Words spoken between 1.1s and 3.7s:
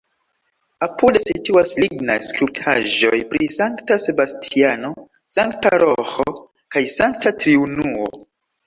situas lignaj skulptaĵoj pri